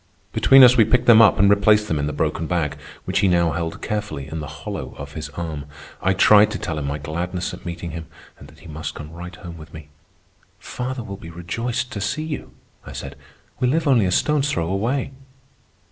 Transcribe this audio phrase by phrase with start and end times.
[0.33, 3.27] Between us we picked them up and replaced them in the broken bag, which he
[3.27, 5.65] now held carefully in the hollow of his arm.
[6.01, 8.07] I tried to tell him my gladness at meeting him
[8.39, 9.89] and that he must come right home with me.
[10.57, 12.51] "Father will be rejoiced to see you,"
[12.83, 13.15] I said.
[13.59, 15.11] "We live only a stone's throw away.